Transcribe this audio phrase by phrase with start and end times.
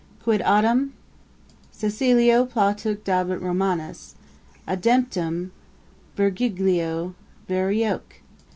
[0.23, 0.93] Quid autem
[1.71, 4.15] Cæcilio Plautoque dabit Romanus,
[4.67, 5.51] ademptum
[6.17, 7.13] Virgilio
[7.47, 8.23] Varioque?